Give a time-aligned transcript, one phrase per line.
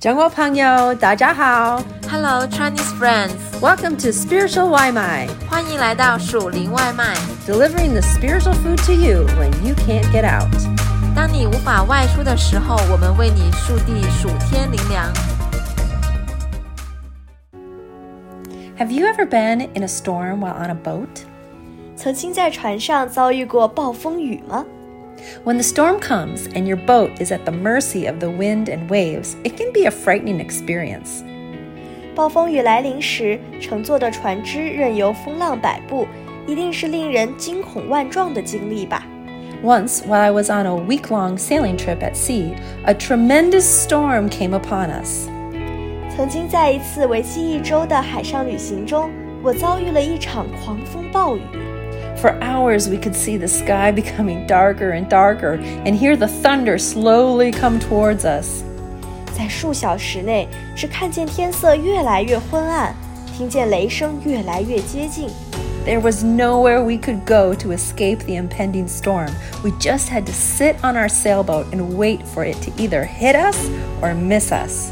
[0.00, 7.14] 中国朋友，大家好 Hello Chinese friends， ，Welcome to Spiritual 外卖欢迎来到属灵外卖。
[7.46, 10.46] ，delivering the spiritual food to you when you can't get out.
[11.16, 15.12] 当你无法外出的时候，我们为你速递属天灵粮。
[18.78, 21.24] Have you ever been in a storm while on a boat?
[21.96, 24.64] 曾经在船上遭遇过暴风雨吗？
[25.44, 28.88] When the storm comes and your boat is at the mercy of the wind and
[28.88, 31.22] waves, it can be a frightening experience.
[32.14, 36.06] 暴风雨来临时，乘坐的船只任由风浪摆布，
[36.46, 39.06] 一定是令人惊恐万状的经历吧。
[39.62, 42.54] Once, while I was on a week long sailing trip at sea,
[42.84, 45.28] a tremendous storm came upon us.
[46.14, 49.10] 曾经在一次为期一周的海上旅行中，
[49.42, 51.40] 我遭遇了一场狂风暴雨。
[52.20, 56.78] For hours, we could see the sky becoming darker and darker and hear the thunder
[56.78, 58.62] slowly come towards us.
[59.36, 62.94] 在数小时内，只看见天色越来越昏暗，
[63.36, 65.28] 听见雷声越来越接近。
[65.84, 69.28] There was nowhere we could go to escape the impending storm.
[69.62, 73.36] We just had to sit on our sailboat and wait for it to either hit
[73.36, 73.56] us
[74.00, 74.90] or miss us.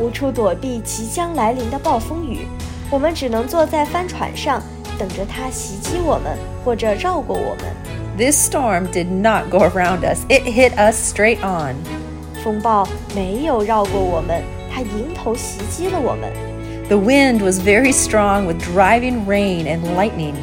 [0.00, 2.48] 无处躲避即将来临的暴风雨，
[2.90, 4.62] 我们只能坐在帆船上，
[5.02, 7.64] 等着它袭击我们或者绕过我们。
[8.16, 11.76] This storm did not go around us, it hit us straight on.
[12.42, 14.42] 风暴没有绕过我们，
[14.72, 16.32] 它迎头袭击了我们。
[16.88, 20.34] The wind was very strong with driving rain and lightning.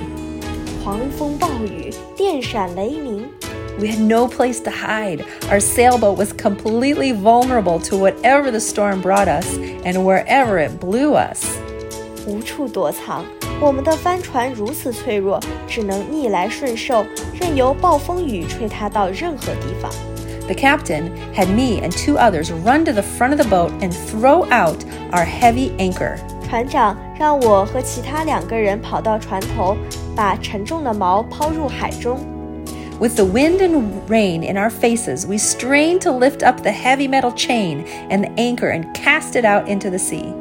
[0.84, 3.28] 狂风暴雨，电闪雷鸣，
[3.78, 5.26] We had no place to hide.
[5.50, 11.16] Our sailboat was completely vulnerable to whatever the storm brought us and wherever it blew
[11.16, 11.44] us.
[12.28, 13.24] 无处躲藏。
[13.62, 17.06] 我们的帆船如此脆弱，只能逆来顺受，
[17.40, 19.92] 任由暴风雨吹它到任何地方。
[20.48, 23.92] The captain had me and two others run to the front of the boat and
[23.92, 26.18] throw out our heavy anchor.
[26.48, 29.76] 船长让我和其他两个人跑到船头，
[30.16, 32.20] 把沉重的锚抛入海中。
[33.00, 37.10] With the wind and rain in our faces, we strained to lift up the heavy
[37.10, 40.34] metal chain and the anchor and cast it out into the sea.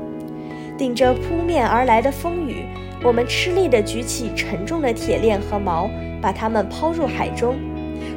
[0.79, 2.63] 顶着扑面而来的风雨，
[3.03, 5.89] 我们吃力地举起沉重的铁链和锚，
[6.21, 7.57] 把它们抛入海中。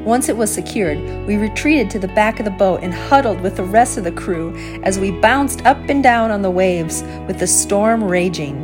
[0.06, 3.56] Once it was secured, we retreated to the back of the boat and huddled with
[3.56, 4.52] the rest of the crew
[4.84, 8.54] as we bounced up and down on the waves with the storm raging.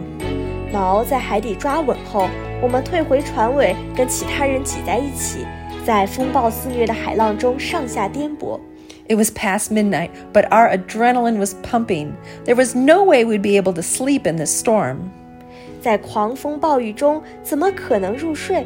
[0.73, 2.29] 锚在海底抓稳后，
[2.63, 5.45] 我们退回船尾，跟其他人挤在一起，
[5.85, 8.61] 在风暴肆虐的海浪中上下颠簸。
[9.08, 12.16] It was past midnight, but our adrenaline was pumping.
[12.46, 15.12] There was no way we'd be able to sleep in this storm.
[15.82, 18.66] 在狂风暴雨中，怎么可能入睡？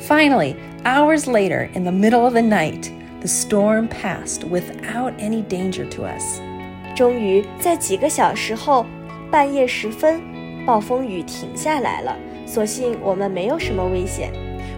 [0.00, 5.86] Finally, hours later, in the middle of the night, the storm passed without any danger
[5.90, 6.40] to us.
[6.94, 8.86] 终于在几个小时后，
[9.30, 10.22] 半夜时分，
[10.64, 12.16] 暴风雨停下来了。
[12.46, 14.32] 所幸我们没有什么危险。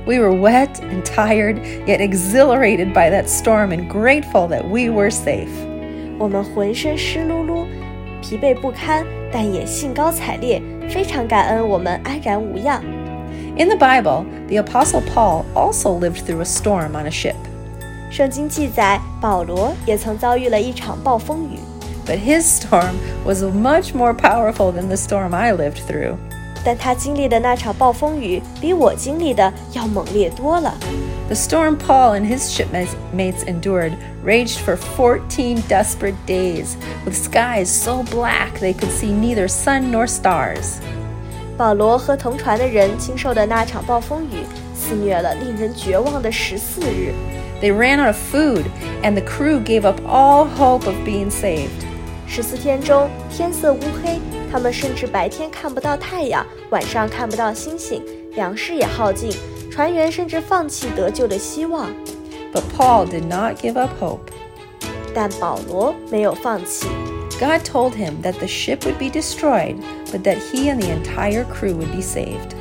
[0.06, 5.10] We were wet and tired, yet exhilarated by that storm and grateful that we were
[5.10, 5.50] safe.
[6.19, 7.66] 我们浑身湿漉漉，
[8.22, 12.82] 疲惫不堪，但也兴高采烈，非常感恩我们安然无恙。
[13.56, 17.34] In the Bible, the Apostle Paul also lived through a storm on a ship,
[18.10, 21.58] 圣经记载，保罗也曾遭遇了一场暴风雨，
[22.06, 26.16] but his storm was much more powerful than the storm I lived through.
[26.64, 30.74] 但他经历的那场暴风雨比我经历的要猛烈多了。
[31.28, 33.92] The storm Paul and his shipmates endured
[34.24, 40.06] raged for 14 desperate days, with skies so black they could see neither sun nor
[40.06, 40.78] stars.
[41.56, 47.12] 保罗和同船的人经受的那场暴风雨，肆虐了令人绝望的十四日。
[47.60, 48.64] They ran out of food,
[49.02, 51.84] and the crew gave up all hope of being saved.
[52.26, 54.20] 十四天中，天色乌黑，
[54.52, 58.02] 他们甚至白天看不到太阳，晚上看不到星星，
[58.34, 59.30] 粮食也耗尽，
[59.70, 61.91] 船员甚至放弃得救的希望。
[62.52, 64.20] But Paul did not give up hope.
[65.14, 66.86] 但保罗没有放弃。
[67.38, 69.76] God told him that the ship would be destroyed,
[70.12, 72.56] but that he and the entire crew would be saved.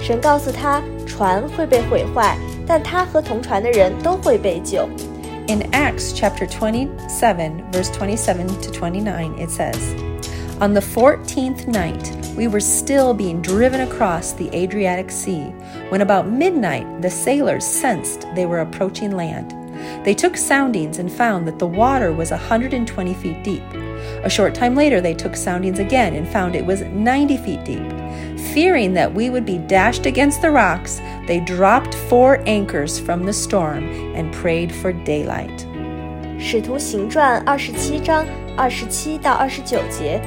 [0.00, 2.36] 神告诉他，船会被毁坏，
[2.66, 4.88] 但他和同船的人都会被救。
[5.48, 6.88] In Acts chapter 27,
[7.72, 9.78] verse 27 to 29, it says,
[10.60, 15.44] On the 14th night, we were still being driven across the Adriatic Sea
[15.88, 19.54] when about midnight the sailors sensed they were approaching land.
[20.04, 23.62] They took soundings and found that the water was 120 feet deep.
[24.22, 27.86] A short time later, they took soundings again and found it was 90 feet deep.
[28.52, 33.32] Fearing that we would be dashed against the rocks, they dropped four anchors from the
[33.32, 35.66] storm and prayed for daylight.
[36.38, 38.24] 使徒行传二十七章
[38.56, 40.20] 二十七到二十九节。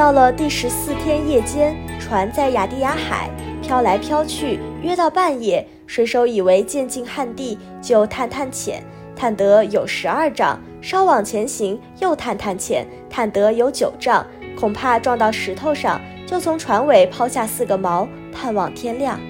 [0.00, 3.28] 到了第十四天夜间，船在雅蒂亚海
[3.60, 8.82] 飘来飘去，约到半夜，水手以为渐近旱地，就探探浅，
[9.14, 14.26] 探得有十二丈，稍往前行，又探探浅，探得有九丈，
[14.58, 19.20] 恐怕撞到石头上，就从船尾抛下四个锚，盼望天亮。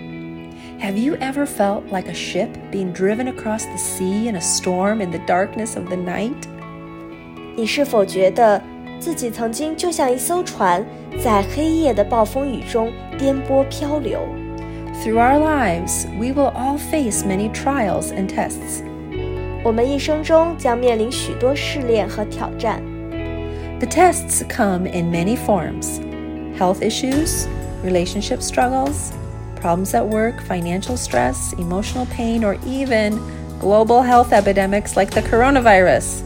[0.81, 5.03] Have you ever felt like a ship being driven across the sea in a storm
[5.05, 6.31] in the darkness of the night?
[7.57, 8.63] 你是否觉得
[9.00, 10.84] 自己曾经就像一艘船，
[11.24, 14.20] 在黑夜的暴风雨中颠簸漂流？
[15.04, 18.82] Through our lives, we will all face many trials and tests.
[19.64, 22.82] 我们一生中将面临许多试炼和挑战。
[23.80, 26.00] The tests come in many forms:
[26.58, 27.48] health issues,
[27.84, 29.12] relationship struggles
[29.62, 33.20] problems at work, financial stress, emotional pain, or even
[33.60, 36.22] global health epidemics like the coronavirus.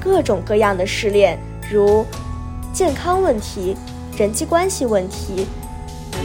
[0.00, 1.38] 各种各样的试炼，
[1.70, 2.04] 如
[2.72, 3.76] 健康问题、
[4.16, 5.46] 人际关系问题、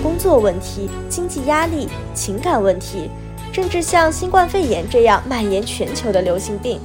[0.03, 3.09] 工作问题、经济压力、情感问题，
[3.51, 6.79] 甚至像新冠肺炎这样蔓延全球的流行病。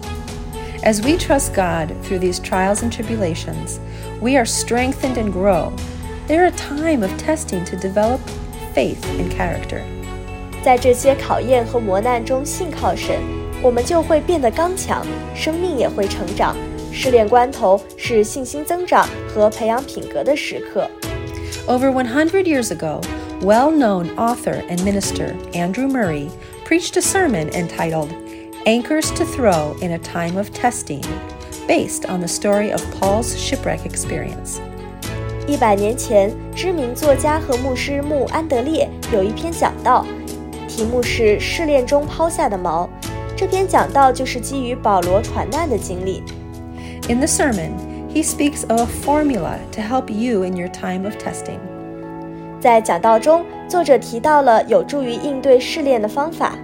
[0.82, 3.78] As we trust God through these trials and tribulations,
[4.20, 5.72] we are strengthened and grow.
[6.28, 8.18] They're a time of testing to develop
[8.74, 9.80] faith and character.
[10.62, 13.20] 在这些考验和磨难中信靠神，
[13.62, 16.56] 我们就会变得刚强，生命也会成长。
[16.92, 20.88] 试炼关头是信心增长和培养品格的时刻。
[21.66, 23.00] Over 100 years ago,
[23.40, 26.28] well-known author and minister Andrew Murray
[26.64, 28.08] preached a sermon entitled
[28.64, 31.02] Anchors to Throw in a Time of Testing,
[31.68, 34.58] based on the story of Paul's shipwreck experience.
[35.46, 40.04] 一百年前，知名作家和牧师穆安德烈有一篇讲道，
[40.68, 42.88] 题目是“试炼中抛下的锚”。
[43.36, 46.22] 这篇讲道就是基于保罗船难的经历。
[47.08, 47.72] In the sermon,
[48.08, 51.58] he speaks of a formula to help you in your time of testing.
[52.60, 56.54] 在讲道中，作者提到了有助于应对试炼的方法。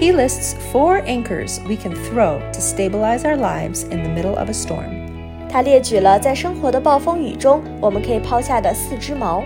[0.00, 4.48] He lists four anchors we can throw to stabilize our lives in the middle of
[4.48, 5.04] a storm.
[5.48, 9.42] 他列举了在生活的暴风雨中我们可以抛下的四只锚。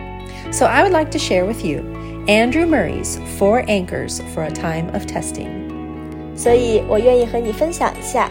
[0.50, 1.82] So I would like to share with you
[2.26, 5.48] Andrew Murray's four anchors for a time of testing.
[6.34, 8.30] 所以我愿意和你分享一下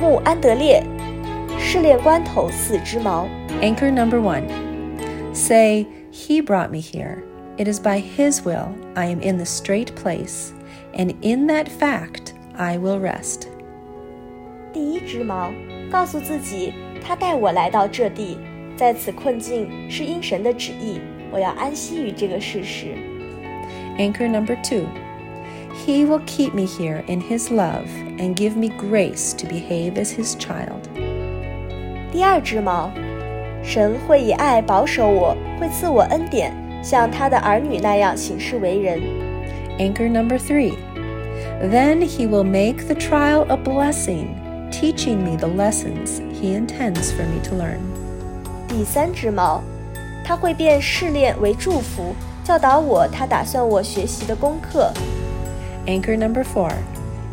[0.00, 0.82] 穆安德烈
[3.61, 4.47] Anchor number one.
[5.33, 7.23] Say, He brought me here.
[7.57, 10.53] It is by His will I am in the strait place,
[10.93, 13.47] and in that fact I will rest.
[14.71, 15.51] 第一只矛，
[15.91, 16.73] 告诉自己，
[17.03, 18.37] 他带我来到这地，
[18.75, 20.99] 在此困境是因神的旨意，
[21.31, 22.95] 我要安息于这个事实。
[23.97, 24.85] Anchor number two.
[25.85, 27.87] He will keep me here in His love
[28.17, 30.86] and give me grace to behave as His child.
[32.10, 32.90] 第二只锚，
[33.62, 36.52] 神会以爱保守我，会赐我恩典，
[36.82, 39.00] 像他的儿女那样行事为人。
[39.78, 40.74] Anchor number three.
[41.62, 44.26] Then He will make the trial a blessing
[44.70, 47.78] teaching me the lessons He intends for me to learn.
[48.68, 49.60] 第三只锚，
[50.24, 52.14] 他会变试炼为祝福，
[52.44, 54.92] 教导我他打算我学习的功课。
[55.86, 56.72] Anchor number four.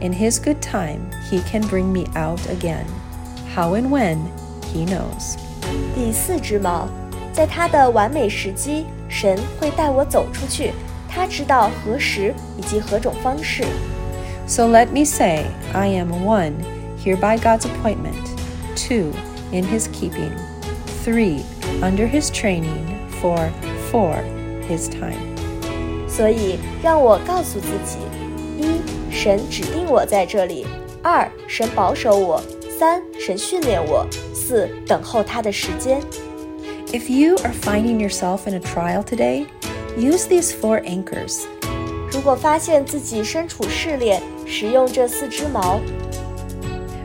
[0.02, 1.00] In His good time,
[1.30, 2.86] He can bring me out again.
[3.56, 4.18] How and when,
[4.74, 5.36] He knows.
[5.96, 6.88] 第四只锚，
[7.34, 10.74] 在他的完美时机，神会带我走出去。
[11.08, 13.64] 他知道何时以及何种方式。
[14.48, 16.54] So let me say, I am one
[17.04, 18.14] here by God's appointment,
[18.76, 19.12] two,
[19.52, 20.32] in His keeping,
[21.04, 21.42] three,
[21.82, 22.86] under His training,
[23.22, 23.50] four,
[23.92, 24.16] for
[24.68, 25.18] His time.
[26.08, 27.98] 所以，让我告诉自己：
[28.58, 28.82] 一，
[29.12, 30.66] 神指定我在这里；
[31.02, 32.42] 二，神保守我；
[32.80, 34.06] 三，神训练我；
[34.44, 36.02] 四，等候他的时间。
[36.92, 39.46] If you are finding yourself in a trial today,
[39.98, 41.44] use these four anchors.
[42.12, 45.80] 如果发现自己身处试炼，使用这四只锚。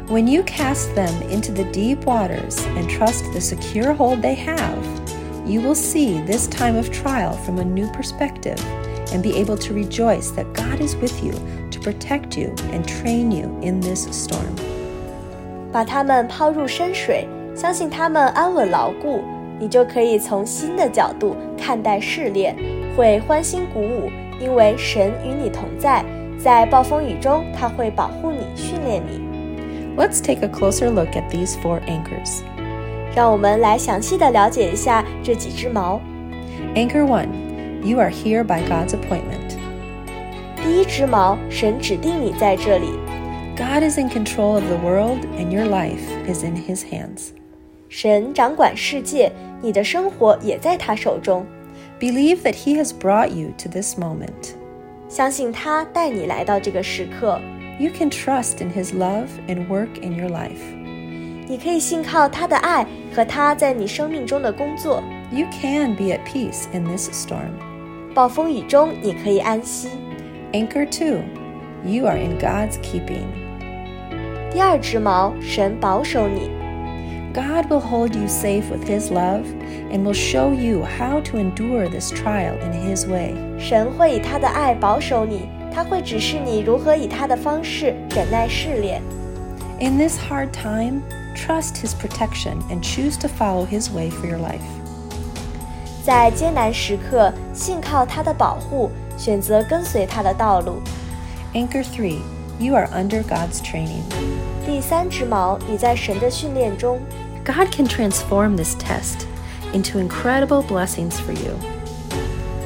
[0.09, 4.77] when you cast them into the deep waters and trust the secure hold they have,
[5.47, 8.59] you will see this time of trial from a new perspective
[9.13, 11.33] and be able to rejoice that God is with you
[11.71, 14.55] to protect you and train you in this storm.
[15.72, 19.24] 把它们抛入深水，相信它们安稳牢固，
[19.60, 22.56] 你就可以从新的角度看待试炼，
[22.96, 24.10] 会欢欣鼓舞，
[24.40, 26.04] 因为神与你同在，
[26.42, 29.22] 在暴风雨中他会保护你、训练你。
[29.98, 32.42] Let's take a closer look at these four anchors.
[33.16, 36.00] 让我们来详细的了解一下这几只锚。
[36.76, 37.28] Anchor one,
[37.84, 39.58] you are here by God's appointment.
[40.64, 42.92] 第一只锚，神指定你在这里，
[43.59, 47.29] God is in control of the world and your life is in His hands.
[47.89, 49.31] 神掌管世界，
[49.63, 51.47] 你的生活也在他手中。
[52.01, 54.55] Believe that He has brought you to this moment.
[55.09, 57.41] 相信他带你来到这个时刻，
[57.79, 60.59] You can trust in His love and work in your life.
[61.47, 65.03] 你可以信靠他的爱和他在你生命中的工作。
[65.31, 67.53] You can be at peace in this storm.
[68.15, 69.89] 暴风雨中，你可以安息。
[70.53, 71.21] Anchor 2
[71.85, 73.38] You are in God's keeping.
[74.53, 76.51] 第二只矛，神保守你，
[77.33, 79.43] God will hold you safe with His love
[79.91, 83.35] and will show you how to endure this trial in His way.
[83.59, 89.03] 神会以他的爱保守你，他会指示你如何以他的方式忍耐试炼。
[89.81, 91.03] In this hard time,
[91.35, 94.63] trust His protection and choose to follow His way for your life.
[96.05, 100.81] 在艰难时刻，信靠他的保护，选择跟随他的道路。
[101.55, 102.19] Anchor 3
[102.59, 104.03] You are under God's training.
[104.65, 107.01] 第三只矛，你在神的训练中，
[107.45, 109.27] God can transform this test
[109.73, 111.53] into incredible blessings for you.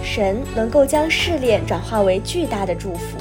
[0.02, 3.16] 神能够将试炼转化为巨大的祝福。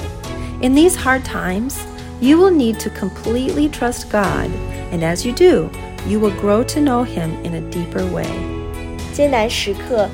[0.62, 1.74] In these hard times,
[2.20, 4.50] you will need to completely trust God,
[4.92, 5.70] and as you do,
[6.08, 8.27] you will grow to know Him in a deeper way.
[9.13, 10.08] 艰难时刻，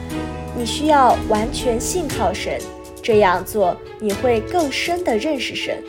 [0.57, 2.59] 你需要完全信靠神，
[3.01, 5.83] 这样做你会更深地认识神。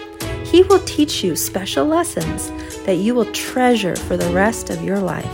[0.58, 2.50] He will teach you special lessons
[2.86, 5.24] that you will treasure for the rest of your life.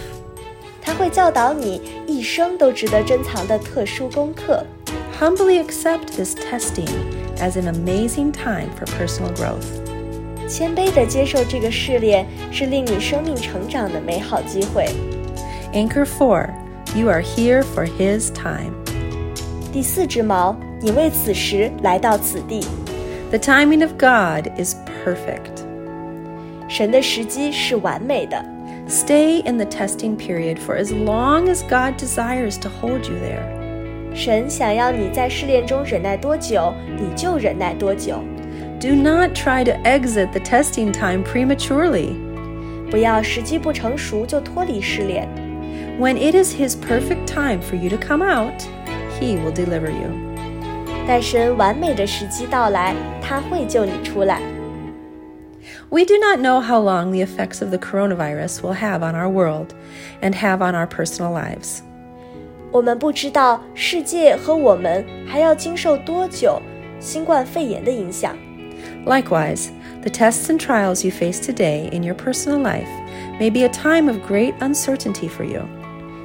[0.83, 4.65] 他会教导你一生都值得珍藏的特殊功课。
[5.21, 6.89] Humbly accept this testing
[7.37, 9.67] as an amazing time for personal growth.
[10.49, 14.89] 谦卑地接受这个试炼，是令你生命成长的美好机会。
[15.73, 16.49] Anchor 4
[16.97, 18.73] You are here for His time.
[19.73, 22.67] 第四只矛，你为此时来到此地，
[23.35, 24.75] The timing of God is
[25.05, 25.65] perfect.
[26.69, 28.45] 神的时机是完美的。
[28.89, 33.45] Stay in the testing period for as long as God desires to hold you there.
[34.15, 38.25] 神想要你在试炼中忍耐多久，你就忍耐多久，
[38.81, 42.15] Do not try to exit the testing time prematurely.
[42.91, 45.29] 不要时机不成熟就脱离试炼。
[46.01, 48.65] When it is His perfect time for you to come out,
[49.21, 50.11] He will deliver you.
[51.07, 54.41] 待神完美的时机到来，他会救你出来。
[55.91, 59.29] We do not know how long the effects of the coronavirus will have on our
[59.29, 59.75] world
[60.23, 61.81] and have on our personal lives.
[62.71, 66.63] 我们不知道世界和我们还要经受多久
[67.01, 68.37] 新冠肺炎的影响。
[69.05, 69.71] Likewise,
[70.03, 72.89] the tests and trials you face today in your personal life
[73.41, 75.63] may be a time of great uncertainty for you.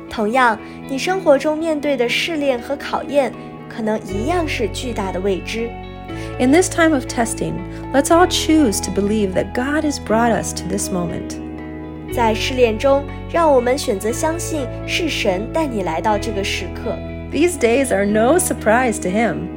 [0.09, 3.33] 同样，你生活中面对的试炼和考验，
[3.69, 5.69] 可能一样是巨大的未知。
[6.39, 7.53] In this time of testing,
[7.93, 11.35] let's all choose to believe that God has brought us to this moment.
[12.13, 16.95] 在试炼中，让我们选择相信是神带你来到这个时刻。
[17.31, 19.47] These days are no surprise to Him.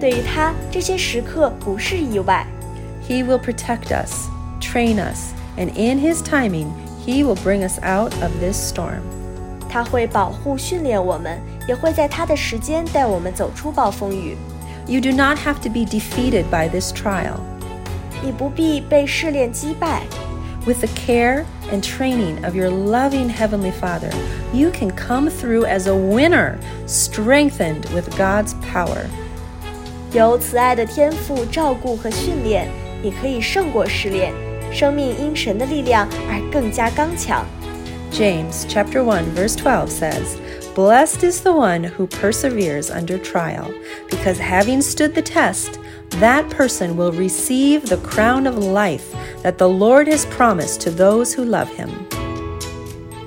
[0.00, 2.46] 对于他，这些时刻不是意外，
[3.08, 4.28] He will protect us,
[4.60, 6.68] train us, and in His timing,
[7.06, 9.02] He will bring us out of this storm.
[9.72, 14.36] 他会保护训练我们，也会在他的时间带我们走出暴风雨。
[14.86, 17.40] You do not have to be defeated by this trial.
[18.22, 20.02] 你不必被试炼击败，
[20.66, 24.10] With the care and training of your loving Heavenly Father,
[24.52, 29.06] you can come through as a winner, strengthened with God's power.
[30.12, 32.68] 有慈爱的天赋照顾和训练，
[33.02, 34.32] 你可以胜过试炼，
[34.72, 37.44] 生命因神的力量而更加刚强。
[38.12, 40.36] James chapter 1 verse 12 says,
[40.74, 43.66] "Blessed is the one who perseveres under trial,
[44.08, 45.78] because having stood the test,
[46.20, 49.04] that person will receive the crown of life
[49.42, 51.88] that the Lord has promised to those who love him."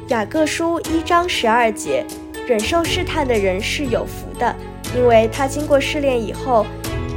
[0.08, 2.06] 雅各书一章十二节，
[2.48, 4.54] 忍受试探的人是有福的，
[4.96, 6.66] 因为他经过试炼以后，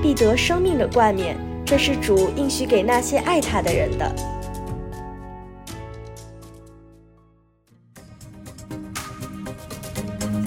[0.01, 1.37] 必得生命的冠冕。
[1.67, 4.15] 这是主应许给那些爱他的人的。